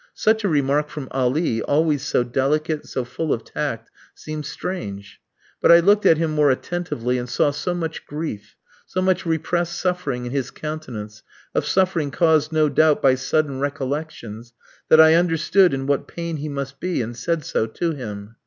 Such 0.15 0.43
a 0.43 0.47
remark 0.49 0.89
from 0.89 1.07
Ali, 1.11 1.61
always 1.61 2.01
so 2.03 2.23
delicate, 2.23 2.87
so 2.87 3.05
full 3.05 3.31
of 3.31 3.43
tact, 3.45 3.91
seemed 4.15 4.47
strange. 4.47 5.21
But 5.61 5.71
I 5.71 5.79
looked 5.79 6.07
at 6.07 6.17
him 6.17 6.31
more 6.31 6.49
attentively, 6.49 7.19
and 7.19 7.29
saw 7.29 7.51
so 7.51 7.75
much 7.75 8.07
grief, 8.07 8.55
so 8.87 8.99
much 8.99 9.27
repressed 9.27 9.77
suffering 9.79 10.25
in 10.25 10.31
his 10.31 10.49
countenance 10.49 11.21
of 11.53 11.67
suffering 11.67 12.09
caused 12.09 12.51
no 12.51 12.67
doubt 12.67 12.99
by 12.99 13.13
sudden 13.13 13.59
recollections 13.59 14.53
that 14.89 14.99
I 14.99 15.13
understood 15.13 15.71
in 15.71 15.85
what 15.85 16.07
pain 16.07 16.37
he 16.37 16.49
must 16.49 16.79
be, 16.79 17.03
and 17.03 17.15
said 17.15 17.45
so 17.45 17.67
to 17.67 17.91
him. 17.91 18.37